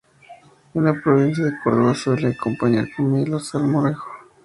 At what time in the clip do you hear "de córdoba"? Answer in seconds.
1.45-1.93